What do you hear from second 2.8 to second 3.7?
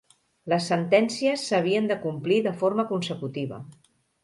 consecutiva.